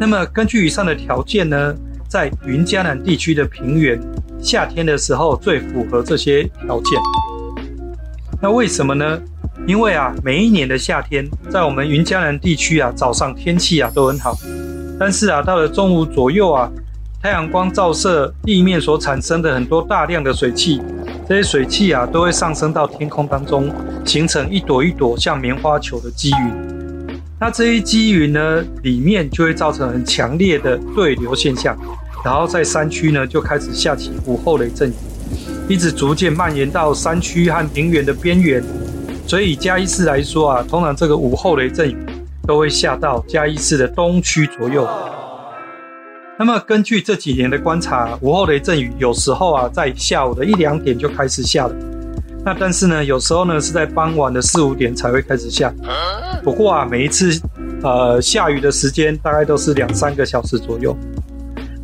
[0.00, 1.74] 那么根据以上的条件呢，
[2.08, 4.00] 在云嘉南地区的平原，
[4.40, 6.98] 夏天的时候最符合这些条件。
[8.40, 9.20] 那为什么呢？
[9.66, 14.34] 因为啊每一年的夏天，在我们云嘉南地区啊早上天气啊都很好，
[14.98, 16.72] 但是啊到了中午左右啊。
[17.22, 20.82] 太阳光照射地面所产生的很多大量的水汽，
[21.32, 23.72] 这些水汽啊都会上升到天空当中，
[24.04, 27.16] 形成一朵一朵像棉花球的积云。
[27.40, 31.74] 那这些积云呢，里面就会造成很强烈的对流现象，
[32.22, 34.92] 然后在山区呢就开始下起午后雷阵雨，
[35.70, 38.62] 一直逐渐蔓延到山区和平原的边缘。
[39.26, 41.96] 所以以嘉义市来说啊，通常这个午后雷阵雨
[42.46, 44.86] 都会下到嘉义市的东区左右。
[46.38, 51.74] 那么根据这几年的观察，午后雷阵雨有时候啊在下午的一两点就开始下了，
[52.44, 55.72] 那但是呢有时候呢是在傍晚的四五点才会开始下。
[56.42, 57.40] 不过啊每一次
[57.82, 60.96] 呃下雨的时间大概都是两三个小时左右，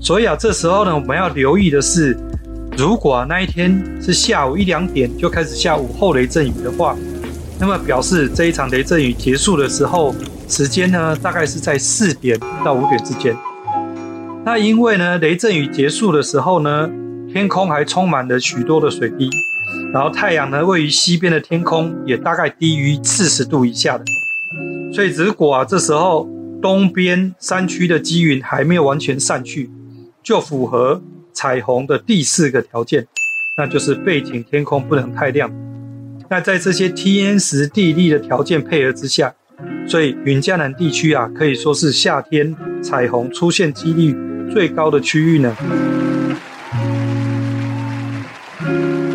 [0.00, 2.16] 所以啊这时候呢我们要留意的是，
[2.76, 6.96] 如果啊那一天是下午一两点就开始下午后雷阵雨的话，
[7.60, 10.12] 那么表示这一场雷阵雨结束的时候，
[10.48, 13.36] 时间呢大概是在四点到五点之间。
[14.50, 16.90] 那因为呢，雷阵雨结束的时候呢，
[17.30, 19.28] 天空还充满了许多的水滴，
[19.92, 24.04] 然后太阳呢位于西边的天空也大概低于四十度以下的，
[24.90, 26.26] 所以如果啊这时候
[26.62, 29.68] 东边山区的积云还没有完全散去，
[30.22, 31.02] 就符合
[31.34, 33.06] 彩虹的第四个条件，
[33.58, 35.52] 那就是背景天空不能太亮。
[36.30, 39.34] 那在这些天时地利的条件配合之下，
[39.86, 44.16] 所以云嘉南地区啊可以说是夏天彩虹出现几率
[44.52, 45.54] 最高的区域呢？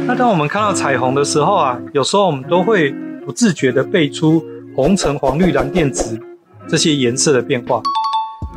[0.06, 2.94] 那当我们看到彩虹的时候啊，有时候我们都会
[3.26, 4.44] 不自觉地背出
[4.76, 6.20] 红橙黄绿蓝靛紫
[6.68, 7.82] 这些颜色的变化。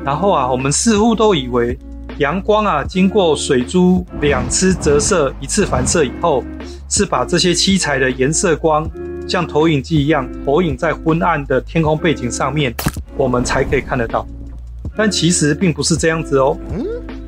[0.05, 1.79] 然后啊，我们似乎都以为
[2.19, 6.45] 阳光啊经过水珠两次折射、一次反射以后，
[6.89, 8.89] 是把这些七彩的颜色光
[9.27, 12.75] 像投影机一样投影在昏暗的天空背景上面，
[13.17, 14.27] 我们才可以看得到。
[14.97, 16.57] 但其实并不是这样子哦。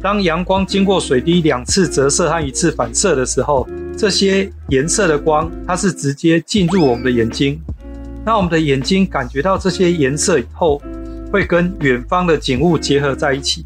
[0.01, 7.61] 当阳光经过水滴两次折射和一次反射的时候，这些颜色的光它是直接进入我们的眼睛。
[8.25, 10.81] 那我们的眼睛感觉到这些颜色以后，
[11.33, 13.65] 会跟远方的景物结合在一起，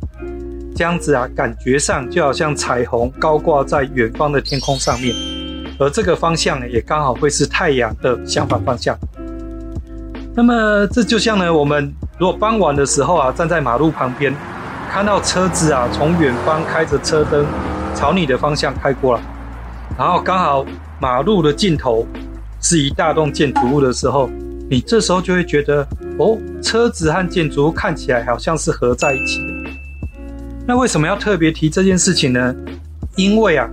[0.74, 5.14] 这样子啊，感觉上就好像彩虹高挂在远方的天空上面，
[5.78, 8.98] 而这个方向呢，也刚好会是太阳的相反方向。
[10.34, 11.92] 那么这就像呢，我们。
[12.22, 14.32] 如果傍晚的时候啊，站在马路旁边，
[14.88, 17.44] 看到车子啊从远方开着车灯
[17.96, 19.22] 朝你的方向开过来，
[19.98, 20.64] 然后刚好
[21.00, 22.06] 马路的尽头
[22.60, 24.30] 是一大栋建筑物的时候，
[24.70, 25.84] 你这时候就会觉得
[26.16, 29.70] 哦，车子和建筑物看起来好像是合在一起的。
[30.64, 32.54] 那为什么要特别提这件事情呢？
[33.16, 33.68] 因为啊，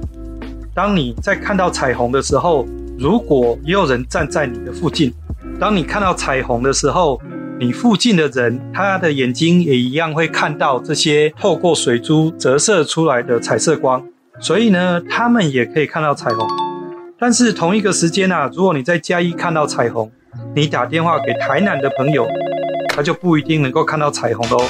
[0.74, 2.66] 当你在看到彩虹的时候，
[2.98, 5.14] 如果也有人站在你的附近，
[5.60, 7.22] 当你看到彩虹的时候，
[7.60, 14.02] 你附近的人他的眼睛也一样会看到这些透过水珠折射出来的彩色光，
[14.40, 16.48] 所以呢，他们也可以看到彩虹。
[17.20, 20.10] 但是同一个时间啊，如果你在嘉义看到彩虹，
[20.56, 22.26] 你打电话给台南的朋友，
[22.96, 24.64] 他就不一定能够看到彩虹喽，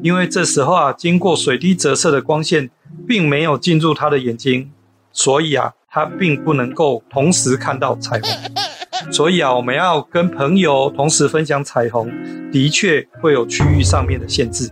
[0.00, 2.70] 因为这时候啊，经过水滴折射的光线
[3.08, 4.70] 并没有进入他的眼睛，
[5.10, 8.69] 所以啊，他并不能够同时看到彩虹。
[9.10, 12.10] 所以啊，我们要跟朋友同时分享彩虹，
[12.52, 14.70] 的确会有区域上面的限制。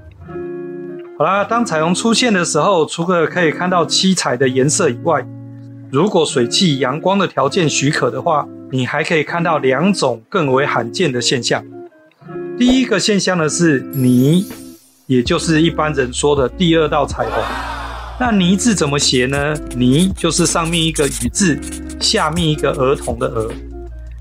[1.19, 5.27] 好啦，当彩虹出现的时候，除了可以看到七彩的颜色以外，
[5.91, 11.65] 如果水汽、阳光的条件许可的话，你还可以看到两种更为罕见的现象。
[12.57, 14.45] 第一个现象呢是霓，
[15.07, 17.43] 也就是一般人说的第二道彩虹。
[18.21, 19.57] 那霓字怎么写呢？
[19.71, 21.59] 霓就是上面一个雨字，
[22.01, 23.51] 下面一个儿童的儿。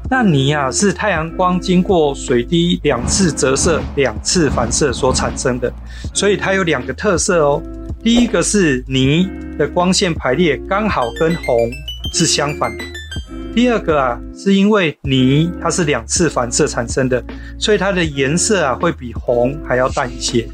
[0.09, 5.71] 那霓啊是太阳光经过水滴两次折射、两次反射所产生的，
[6.13, 7.61] 所以它有两个特色哦。
[8.01, 11.69] 第一个是霓的光线排列刚好跟红
[12.13, 12.83] 是相反的。
[13.53, 17.21] 第二个啊，是因为霓它是两次反射产生的，
[17.59, 20.47] 所以它的颜色啊会比红还要淡一些。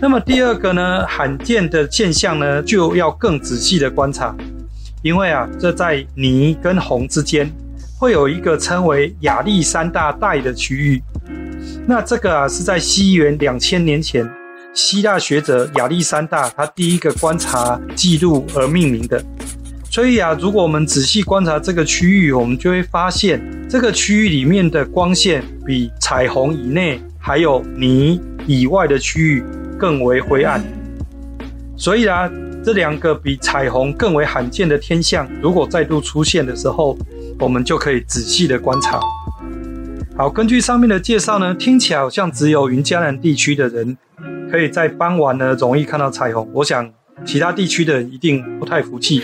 [0.00, 4.34] 那么第二个呢，罕见的现象呢，就要更仔细的观察，
[5.02, 7.48] 因为啊，这在霓跟红之间
[7.98, 11.02] 会有一个称为亚历山大带的区域。
[11.84, 14.28] 那这个啊，是在西元两千年前。
[14.74, 19.20] 希腊学者亚历山大他第一个观察记录而命名的，
[19.90, 29.42] 所以啊，如果我们仔细观察这个区域，我们就会发现这个区域里面的光线比彩虹以内还有霓以外的区域
[29.76, 30.62] 更为灰暗。
[31.76, 32.30] 所以啊，
[32.62, 36.96] 这两个比彩虹更为罕见的天象，如果再度出现的时候，
[37.40, 39.00] 我们就可以仔细的观察。
[40.16, 43.96] 好，根据上面的介绍呢，听起来好像只有云嘉南地区的人。
[44.50, 46.48] 可以在傍晚呢，容易看到彩虹。
[46.54, 46.90] 我想
[47.24, 49.22] 其他地区的人一定不太服气。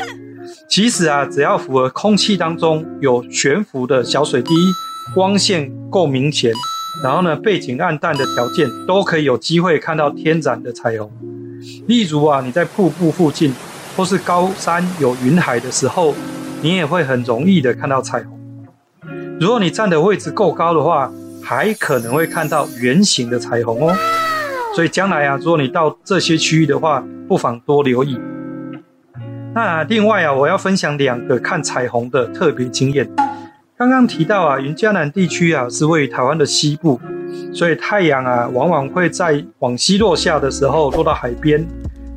[0.69, 4.55] 其实啊，只要符合空气当中有悬浮的小水滴，
[5.15, 6.53] 光线够明显，
[7.03, 11.11] 然后呢，背景暗淡的条件，都可以有机会看到天然的彩虹。
[11.87, 13.55] 例如啊，你在瀑布附近，
[13.97, 16.15] 或是高山有云海的时候，
[16.65, 18.41] 你也会很容易的看到彩虹。
[19.39, 23.95] 如果你站的位置够高的话，还可能会看到圆形的彩虹哦。
[24.75, 28.19] 所以将来啊，如果你到这些区域的话，不妨多留意。
[29.55, 33.07] 那另外啊，我要分享两个看彩虹的特别经验。
[33.77, 36.99] 刚刚提到啊，云嘉南地区啊是位于台湾的西部，
[37.53, 41.63] 所以太阳啊往往会在往西落下的时候落到海边，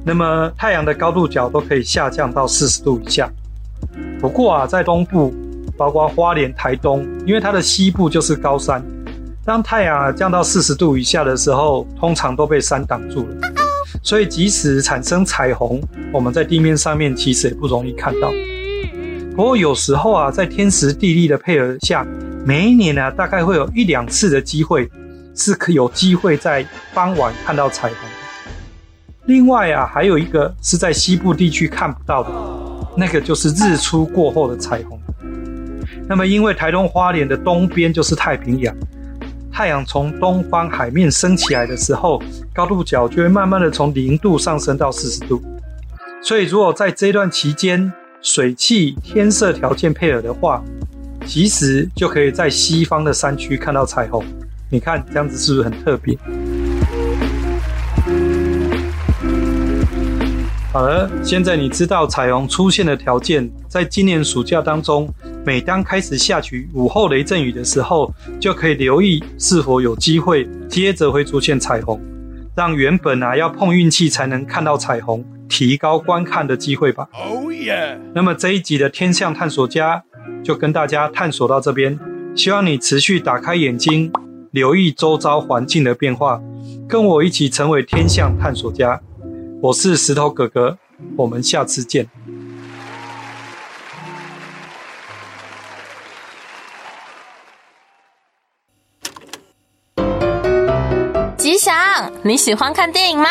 [0.05, 3.29] 那么太阳的高度角都可以下降到四十度以下。
[4.19, 5.33] 不过啊，在东部，
[5.77, 8.83] 包括花莲、台东，因为它的西部就是高山。
[9.45, 13.35] 当太阳降到四十度以下的时候，通常都被山挡住了，
[14.03, 18.29] 所以即使产生彩虹，我们在地面上面其实也不容易看到。
[19.35, 22.05] 不过有时候啊，在天时地利的配合下，
[22.43, 24.89] 每一年呢，大概会有一两次的机会，
[25.35, 27.97] 是可有机会在傍晚看到彩虹。
[29.27, 32.29] 另外啊，还有一个是在西部地区看不到的，
[32.97, 34.99] 那个就是日出过后的彩虹。
[36.09, 38.75] 那么因为台东花莲的东边就是太平洋。
[39.51, 42.21] 太阳从东方海面升起来的时候，
[42.53, 45.41] 高度角就会慢慢的从零度上升到四十度。
[46.21, 50.63] 所以，如果在这段期间水汽、天色条件配合的话，
[51.25, 54.23] 其实就可以在西方的山区看到彩虹。
[54.69, 56.17] 你看这样子是不是很特别？
[60.77, 65.11] 好了，现在你知道彩虹出现的条件，在今年暑假当中。
[65.43, 71.99] 每当开始下起午后雷阵雨的时候，就可以留意是否有机会接着会出现彩虹，
[72.55, 77.09] 让原本啊要碰运气才能看到彩虹，提高观看的机会吧。
[77.11, 77.97] Oh yeah！
[78.13, 80.03] 那么这一集的天象探索家
[80.43, 81.97] 就跟大家探索到这边，
[82.35, 84.11] 希望你持续打开眼睛，
[84.51, 86.39] 留意周遭环境的变化，
[86.87, 89.01] 跟我一起成为天象探索家。
[89.59, 90.77] 我是石头哥哥，
[91.17, 92.07] 我们下次见。
[101.35, 101.73] 吉祥，
[102.21, 103.29] 你喜欢看电影吗？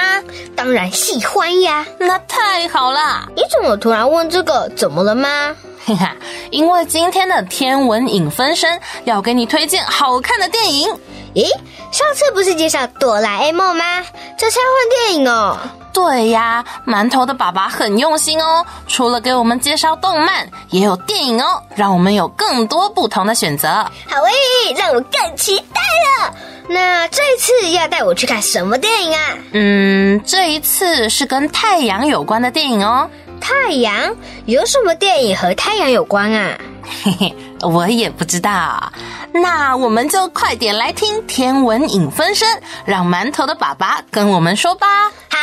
[0.56, 1.86] 当然喜欢呀！
[2.00, 3.28] 那太好了。
[3.36, 4.68] 你怎么突然问这个？
[4.70, 5.54] 怎么了吗？
[5.84, 6.16] 哈哈，
[6.50, 10.88] 因为今天的天文影分身要给你推荐好看的电影。
[11.36, 11.46] 咦，
[11.92, 14.02] 上次不是介绍哆啦 A 梦吗？
[14.38, 15.58] 这次换电影哦。
[15.92, 23.68] 对呀，馒头的爸爸很用心哦，除了给我们介绍动漫，也有电影哦，让我们有更多不同的选择。
[23.68, 25.80] 好诶，让我更期待
[26.24, 26.34] 了。
[26.68, 29.20] 那这一次要带我去看什么电影啊？
[29.52, 33.10] 嗯，这一次是跟太阳有关的电影哦。
[33.40, 34.14] 太阳？
[34.46, 36.58] 有什么电影和太阳有关啊？
[37.02, 38.92] 嘿嘿，我也不知道。
[39.32, 42.48] 那我们就快点来听天文影分身，
[42.84, 44.86] 让馒头的爸爸跟我们说吧。
[45.30, 45.38] 好。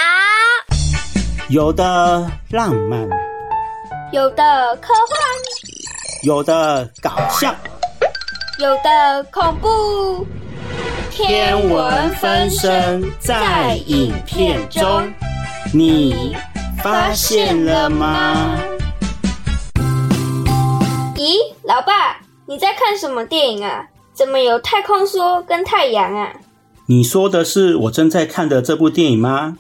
[1.50, 3.08] 有的浪漫，
[4.12, 5.20] 有的科幻，
[6.24, 7.54] 有的搞笑，
[8.60, 10.26] 有的恐怖。
[11.12, 15.14] 天文分身在影片中，
[15.72, 16.36] 你
[16.84, 18.60] 发现了吗？
[21.16, 23.88] 咦，老爸，你在看什么电影啊？
[24.14, 26.34] 怎么有太空梭跟太阳啊？
[26.88, 29.58] 你说的是我正在看的这部电影吗？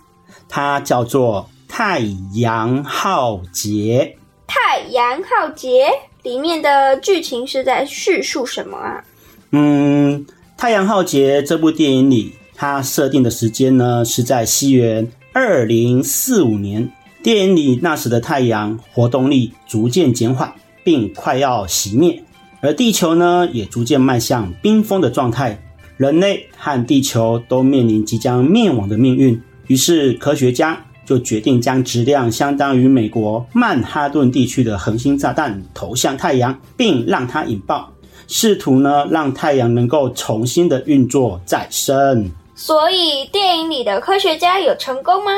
[0.49, 1.49] 它叫做。
[1.75, 2.01] 太
[2.35, 4.15] 阳浩劫，
[4.45, 5.87] 太阳浩劫
[6.21, 9.03] 里面的剧情是在叙述什么啊？
[9.49, 10.23] 嗯，
[10.55, 16.91] 太阳浩劫这部电影里，它设定的时间呢是在西元二零四五年。
[17.23, 20.53] 电影里那时的太阳活动力逐渐减缓，
[20.83, 22.21] 并快要熄灭，
[22.59, 25.57] 而地球呢也逐渐迈向冰封的状态，
[25.95, 29.41] 人类和地球都面临即将灭亡的命运。
[29.67, 30.85] 于是科学家。
[31.05, 37.91] 就决定将质量相当于美国曼哈顿地区的恒星炸弹投向太阳，并让它引爆，
[38.29, 42.31] 试图呢让太阳能够重新的运作再生。
[42.55, 45.31] 所以电影里的科学家有成功吗？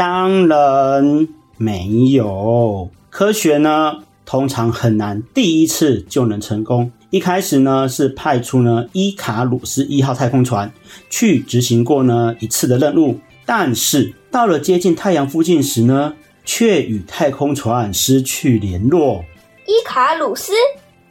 [0.00, 1.28] 当然
[1.58, 2.88] 没有。
[3.10, 6.90] 科学呢通常很难第一次就能成功。
[7.10, 10.72] 一开始呢是派出呢伊卡鲁斯一号太空船
[11.10, 13.18] 去执行过呢一次的任务。
[13.44, 16.14] 但是到了接近太阳附近时呢，
[16.46, 19.22] 却与太空船失去联络。
[19.66, 20.54] 伊卡鲁斯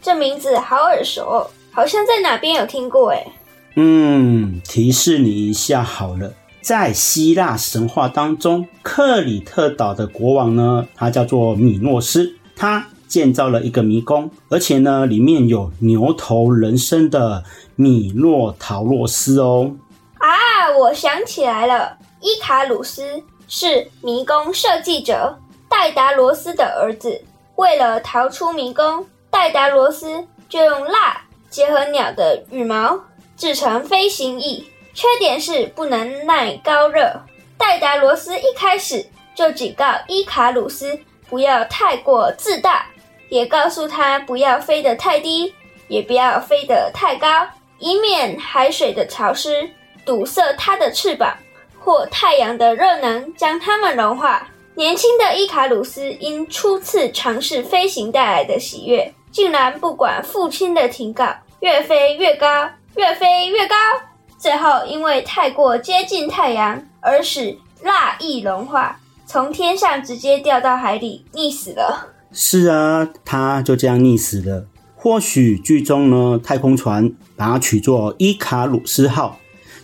[0.02, 3.28] 这名字好耳熟，好像在哪边有听过诶。
[3.76, 17.44] 嗯，提示你一下好了，在希腊神话当中，克里特岛的国王呢，他叫做米诺斯，他建造了一个迷宫，而且呢，里面有牛头人身的
[17.76, 19.72] 米诺陶洛斯哦。
[20.20, 20.30] 啊，
[20.78, 21.98] 我想起来了。
[22.22, 25.40] 伊卡鲁斯是迷宫设计者
[25.70, 27.22] 戴达罗斯的儿子。
[27.56, 33.00] 为了逃出迷宫，戴达罗斯就用蜡结合鸟的羽毛
[33.38, 34.66] 制成飞行翼。
[35.00, 37.10] 缺点是不能耐高热。
[37.58, 42.86] 戴达罗斯一开始就警告伊卡鲁斯不要太过自大，
[43.30, 45.54] 也告诉他不要飞得太低，
[45.88, 47.48] 也不要飞得太高，
[47.78, 49.70] 以免海水的潮湿
[50.06, 51.34] 堵塞他的翅膀。
[51.80, 54.46] 或太阳的热能将它们融化。
[54.76, 63.76] 年轻的伊卡鲁斯因初次尝试飞行带来的喜悦，竟然不管父亲的警告，越飞越高，越飞越高。
[64.40, 72.08] 最后因为太过接近太阳，而使蜡翼融化，从天上直接掉到海里，溺死了。
[72.32, 74.66] 是啊，他就这样溺死了。
[74.96, 79.38] 或许剧中呢，太空船把它取作伊卡鲁斯号。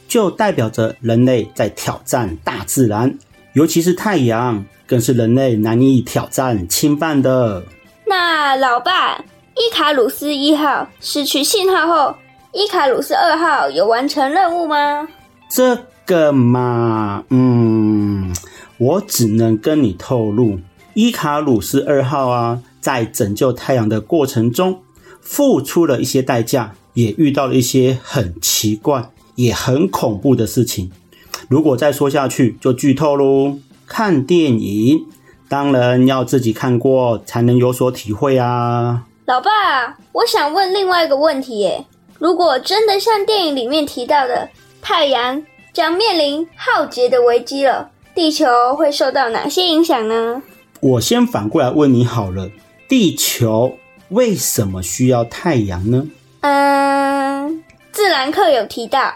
[0.08, 3.18] 就代表着人类在挑战大自然，
[3.54, 7.64] 尤其是太阳，更是人类难以挑战侵犯的。
[8.06, 9.18] 那老爸，
[9.56, 12.16] 伊卡鲁斯一号失去信号后，
[12.56, 15.06] 伊卡鲁斯二号有完成任务吗？
[15.50, 18.34] 这个嘛，嗯，
[18.78, 20.58] 我只能跟你透露，
[20.94, 24.80] 伊卡鲁斯二号啊，在拯救太阳的过程中，
[25.20, 29.10] 付出了一些代价，也遇到了一些很奇怪。
[29.36, 30.90] 也很恐怖的事情，
[31.50, 33.58] 如果再说下去就剧透喽。
[33.86, 35.06] 看电影
[35.50, 39.04] 当然要自己看过才能有所体会啊。
[39.26, 41.86] 老爸，我想问另外一个问题耶：
[42.18, 44.50] 如果真的像电影里面提到的，
[44.82, 45.44] 太阳
[45.74, 50.42] 将面临浩劫的危机了，地球会受到哪些影响呢？
[50.80, 52.50] 我先反过来问你好了，
[52.88, 53.78] 地球
[54.10, 56.08] 为什么需要太阳呢？
[56.42, 59.14] 嗯，自然课有提到。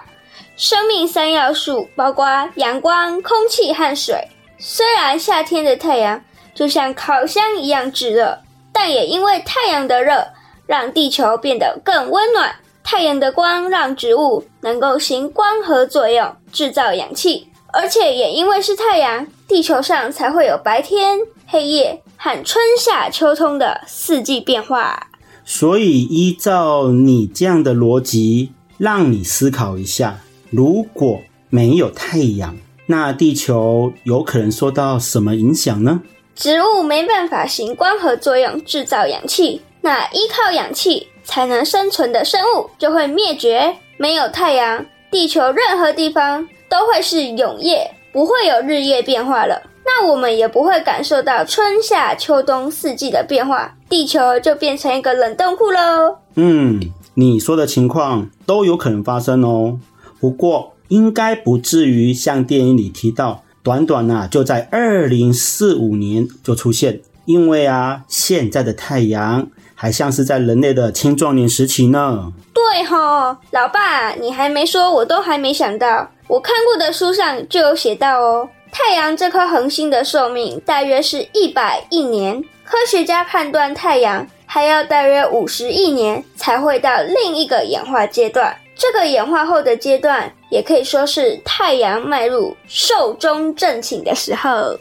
[0.57, 4.27] 生命三要素包括阳光、空气和水。
[4.57, 6.21] 虽然夏天的太阳
[6.53, 8.39] 就像烤箱一样炙热，
[8.73, 10.27] 但也因为太阳的热，
[10.67, 12.53] 让地球变得更温暖。
[12.91, 25.11] 太阳的光让植物能够行光合作用，制造氧气，而且也因为是太阳，地球上才会有白天、黑夜和春夏秋冬的四季变化。
[25.45, 31.19] 所以，依照你这样的逻辑，让你思考一下：如果
[31.51, 36.01] 没有太阳，那地球有可能受到什么影响呢？
[36.35, 43.75] 植物没办法行光合作用制造氧气，那依靠氧气才能生存的生物就会灭绝。
[43.97, 49.61] 没有太阳，地球任何地方都会是永夜，不会有日夜变化了。
[49.85, 56.17] 那我们也不会感受到春夏秋冬四季的变化，地球就变成一个冷冻库喽。
[56.33, 56.79] 嗯，
[57.13, 59.77] 你说的情况都有可能发生哦。
[60.19, 63.43] 不过应该不至于像电影里提到。
[63.61, 67.01] 短短呐、啊，就在二零四五年就出现。
[67.25, 69.49] 因为啊，现在的太阳
[69.81, 72.33] 还像是在人类的青壮年时期呢。
[72.53, 76.05] 对吼，老爸，你还没说，我都还没想到。
[76.27, 82.43] 我看过的书上就有写到哦，太阳这颗恒星的寿命大约是一百亿年。
[82.65, 88.53] 科学家判断太阳还要大约五十亿年才会到另一个演化阶段。
[88.75, 94.77] 这个演化后的阶段，也可以说是太阳迈入寿终正寝的时候。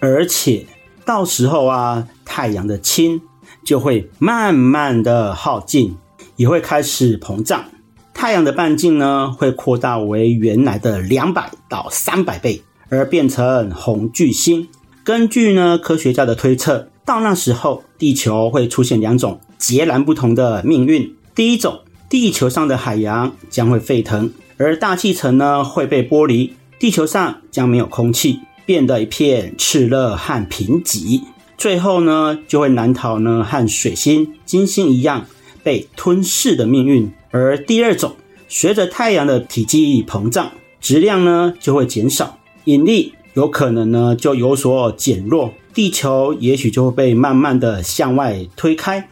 [0.00, 0.66] 而且
[1.06, 3.20] 到时候啊，太阳的氢
[3.68, 5.94] 就会慢慢的耗尽，
[6.36, 7.66] 也会开始膨胀。
[8.14, 14.68] 太阳的半径呢，会扩大为原来的两百到三百倍，而变成红巨星。
[15.04, 21.14] 根据呢科学家的推测，到那时候，地球会出现两种截然不同的命运。
[21.34, 21.80] 第一种。
[22.10, 31.20] 地球上的海洋将会沸腾，而大气层呢会被剥离，地球上将没有空气，变得一片炽热和贫瘠。
[31.58, 35.26] 最后呢，就会难逃呢和水星、金星一样
[35.64, 37.10] 被吞噬的命运。
[37.32, 38.14] 而第二种，
[38.48, 49.08] 随着太阳的体积膨胀，质量呢就会减少，引力有可能呢就有所减弱，地球也许就会被慢慢的向外推开，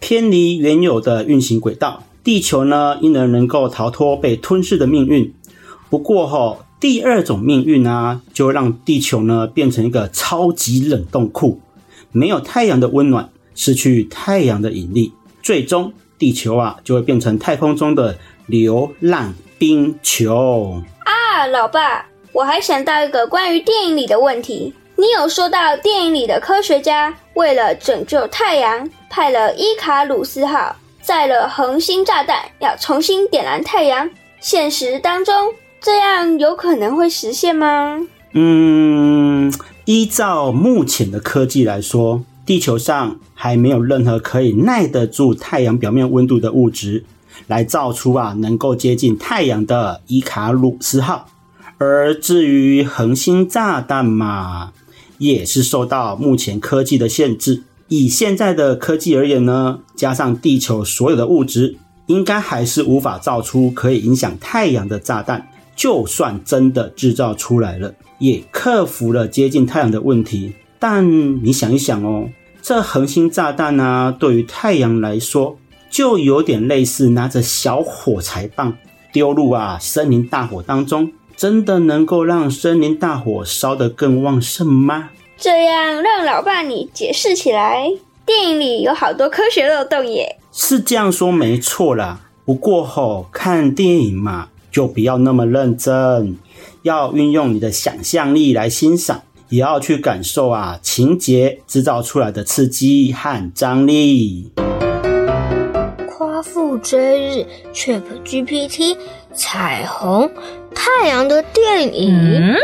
[0.00, 2.04] 偏离原有的运行轨道。
[2.24, 5.30] 地球呢，因而能够逃脱被吞噬的命运。
[5.90, 11.60] 不过哈，第二种命运啊，就让地球呢变成一个超级冷冻库，
[12.12, 20.82] 没有太阳的温暖，失去太阳的引力，最终地球啊就会变成太空中的流浪冰球。
[21.04, 24.74] 啊，老爸，我还想到一个关于电影里的问题。
[24.96, 30.76] 你有说到电影里的科学家为了拯救太阳，派了伊卡鲁斯号。
[31.00, 34.08] 载了恒星炸弹，要重新点燃太阳。
[34.38, 38.06] 现实当中，这样有可能会实现吗？
[38.34, 39.52] 嗯，
[39.84, 47.04] 依照目前的科技来说，地球上还没有任何可以耐得住太阳表面温度的物质，
[47.48, 51.26] 来造出啊能够接近太阳的伊卡鲁斯号。
[51.78, 54.72] 而至于恒星炸弹嘛，
[55.18, 57.64] 也是受到目前科技的限制。
[57.88, 61.76] 以现在的科技而言呢，加上地球所有的物质，
[62.06, 65.48] 应该还是无法造出可以影响太阳的炸弹。
[65.74, 70.54] 就算真的制造出来了，也克服了接近太阳的问题。
[70.78, 72.30] 但你想一想哦，
[72.62, 75.58] 这恒星炸弹呢，对于太阳来说，
[75.90, 78.76] 就有点类似拿着小火柴棒
[79.12, 85.10] 丢入啊森林大火当中，真的能够让森林大火烧得更旺盛吗？
[85.36, 87.88] 这样让老爸你解释起来，
[88.24, 90.38] 电影里有好多科学漏洞耶。
[90.52, 96.36] 是这样说没错啦，不过吼，看电影嘛，就不要那么认真，
[96.82, 104.50] 要运用你的想象力来欣赏，也要去感受啊情节制造出来的刺激和张力。
[106.08, 108.96] 夸父追日，ChatGPT，
[109.34, 110.30] 彩虹，
[110.74, 112.14] 太阳的电影。
[112.16, 112.56] 嗯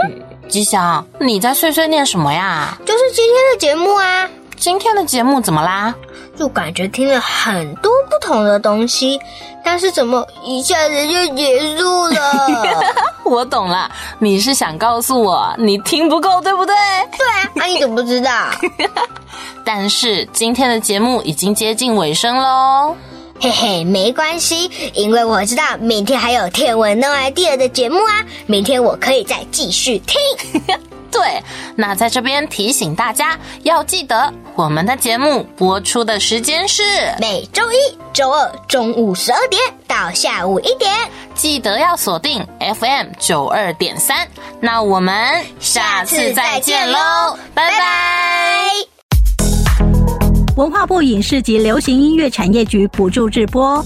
[0.48, 2.80] 吉祥，你在碎碎念什么呀？
[2.86, 4.26] 就是今天的节目啊！
[4.56, 5.94] 今天的节目怎么啦？
[6.38, 9.18] 就感觉听了很多不同的东西，
[9.64, 12.94] 但是怎么一下子就结束了？
[13.24, 16.74] 我懂了，你是想告诉我你听不够，对不对？
[17.16, 18.48] 对啊，那你怎么不知道？
[19.64, 22.96] 但是今天的节目已经接近尾声喽。
[23.40, 30.16] 嘿嘿，没关系，因为我知道明天还有天文 No idea 的节目啊，明天我可以再继续听。
[31.10, 31.42] 对，
[31.76, 36.82] 那在这边提醒大家，要记得我们的节目播出的时间是
[37.18, 37.76] 每周一、
[38.12, 40.92] 周二中午十二点到下午一点，
[41.34, 44.28] 记得要锁定 FM 九二点三。
[44.60, 45.14] 那我们
[45.60, 48.70] 下次再见喽，拜拜。
[50.56, 53.84] 文化部影视及流行音乐产业局补助直播。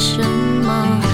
[0.00, 0.24] 什
[0.64, 1.09] 么？